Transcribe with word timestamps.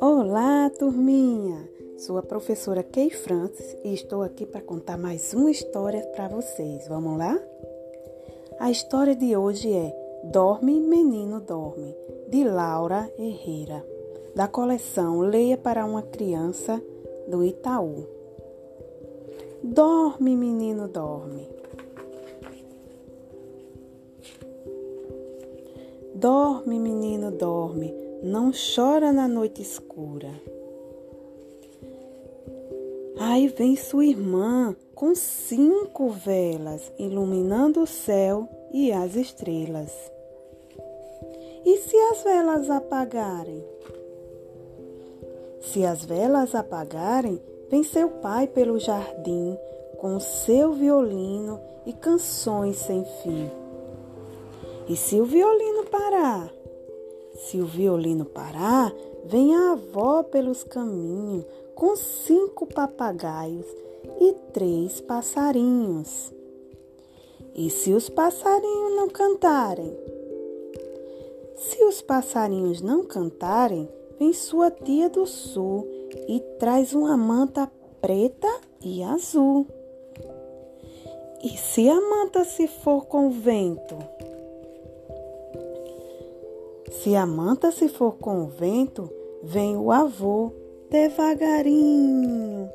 Olá, 0.00 0.70
turminha! 0.78 1.68
Sou 1.98 2.16
a 2.16 2.22
professora 2.22 2.82
Kay 2.82 3.10
Francis 3.10 3.76
e 3.84 3.92
estou 3.92 4.22
aqui 4.22 4.46
para 4.46 4.62
contar 4.62 4.96
mais 4.96 5.34
uma 5.34 5.50
história 5.50 6.00
para 6.14 6.28
vocês. 6.28 6.88
Vamos 6.88 7.18
lá? 7.18 7.38
A 8.58 8.70
história 8.70 9.14
de 9.14 9.36
hoje 9.36 9.70
é 9.70 9.94
Dorme, 10.24 10.80
Menino 10.80 11.40
Dorme, 11.40 11.94
de 12.28 12.44
Laura 12.44 13.12
Herrera, 13.18 13.84
da 14.34 14.48
coleção 14.48 15.20
Leia 15.20 15.58
para 15.58 15.84
uma 15.84 16.02
Criança, 16.02 16.82
do 17.28 17.44
Itaú. 17.44 18.06
Dorme, 19.62 20.34
menino, 20.34 20.88
dorme. 20.88 21.46
Dorme, 26.20 26.78
menino, 26.78 27.30
dorme, 27.30 27.94
não 28.22 28.52
chora 28.52 29.10
na 29.10 29.26
noite 29.26 29.62
escura. 29.62 30.28
Aí 33.18 33.48
vem 33.48 33.74
sua 33.74 34.04
irmã 34.04 34.76
com 34.94 35.14
cinco 35.14 36.10
velas 36.10 36.92
iluminando 36.98 37.80
o 37.80 37.86
céu 37.86 38.46
e 38.70 38.92
as 38.92 39.16
estrelas. 39.16 39.90
E 41.64 41.78
se 41.78 41.96
as 41.96 42.22
velas 42.22 42.68
apagarem? 42.68 43.64
Se 45.62 45.86
as 45.86 46.04
velas 46.04 46.54
apagarem, 46.54 47.40
vem 47.70 47.82
seu 47.82 48.10
pai 48.10 48.46
pelo 48.46 48.78
jardim 48.78 49.56
com 49.96 50.20
seu 50.20 50.74
violino 50.74 51.58
e 51.86 51.94
canções 51.94 52.76
sem 52.76 53.06
fim. 53.22 53.69
E 54.90 54.96
se 54.96 55.20
o 55.20 55.24
violino 55.24 55.84
parar? 55.84 56.52
Se 57.36 57.60
o 57.60 57.64
violino 57.64 58.24
parar, 58.24 58.92
vem 59.24 59.54
a 59.54 59.74
avó 59.74 60.24
pelos 60.24 60.64
caminhos 60.64 61.46
com 61.76 61.94
cinco 61.94 62.66
papagaios 62.66 63.66
e 64.20 64.32
três 64.52 65.00
passarinhos. 65.00 66.34
E 67.54 67.70
se 67.70 67.92
os 67.92 68.08
passarinhos 68.08 68.96
não 68.96 69.08
cantarem? 69.08 69.96
Se 71.54 71.84
os 71.84 72.02
passarinhos 72.02 72.82
não 72.82 73.04
cantarem, 73.04 73.88
vem 74.18 74.32
sua 74.32 74.72
tia 74.72 75.08
do 75.08 75.24
sul 75.24 75.86
e 76.26 76.40
traz 76.58 76.92
uma 76.94 77.16
manta 77.16 77.70
preta 78.00 78.52
e 78.82 79.04
azul. 79.04 79.68
E 81.44 81.56
se 81.56 81.88
a 81.88 81.94
manta 81.94 82.42
se 82.42 82.66
for 82.66 83.06
com 83.06 83.28
o 83.28 83.30
vento? 83.30 83.96
Se 86.90 87.14
a 87.14 87.24
manta 87.24 87.70
se 87.70 87.88
for 87.88 88.16
com 88.16 88.42
o 88.42 88.48
vento, 88.48 89.08
vem 89.42 89.76
o 89.76 89.90
avô 89.90 90.52
devagarinho, 90.90 92.68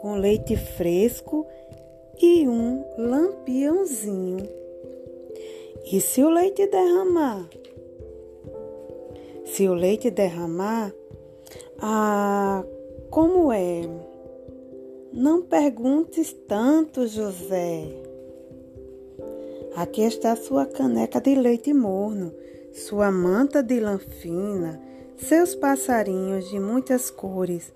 com 0.00 0.16
leite 0.16 0.56
fresco 0.56 1.46
e 2.20 2.48
um 2.48 2.82
lampiãozinho. 2.96 4.48
E 5.92 6.00
se 6.00 6.22
o 6.22 6.30
leite 6.30 6.66
derramar? 6.66 7.48
Se 9.44 9.68
o 9.68 9.74
leite 9.74 10.10
derramar, 10.10 10.92
ah, 11.78 12.64
como 13.10 13.52
é? 13.52 13.82
Não 15.12 15.42
perguntes 15.42 16.32
tanto, 16.46 17.06
José. 17.06 17.86
Aqui 19.74 20.02
está 20.02 20.34
sua 20.36 20.66
caneca 20.66 21.20
de 21.20 21.34
leite 21.34 21.72
morno, 21.72 22.34
sua 22.72 23.10
manta 23.10 23.62
de 23.62 23.80
lã 23.80 23.98
fina, 23.98 24.80
seus 25.16 25.54
passarinhos 25.54 26.48
de 26.48 26.60
muitas 26.60 27.10
cores 27.10 27.72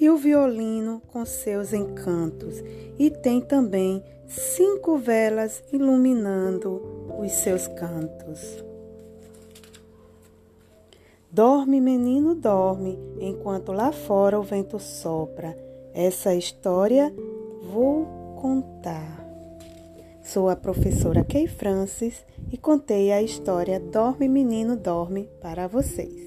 e 0.00 0.08
o 0.10 0.16
violino 0.16 1.02
com 1.08 1.24
seus 1.24 1.72
encantos. 1.72 2.62
E 2.98 3.10
tem 3.10 3.40
também 3.40 4.02
cinco 4.26 4.96
velas 4.96 5.62
iluminando 5.72 6.82
os 7.18 7.32
seus 7.32 7.66
cantos. 7.68 8.64
Dorme, 11.30 11.80
menino, 11.80 12.34
dorme, 12.34 12.98
enquanto 13.20 13.72
lá 13.72 13.92
fora 13.92 14.38
o 14.38 14.42
vento 14.42 14.78
sopra. 14.78 15.56
Essa 15.92 16.34
história 16.34 17.12
vou 17.72 18.06
contar. 18.40 19.25
Sou 20.26 20.48
a 20.48 20.56
professora 20.56 21.24
Kay 21.24 21.46
Francis 21.46 22.24
e 22.50 22.58
contei 22.58 23.12
a 23.12 23.22
história 23.22 23.78
Dorme, 23.78 24.28
menino, 24.28 24.76
dorme 24.76 25.30
para 25.40 25.68
vocês. 25.68 26.25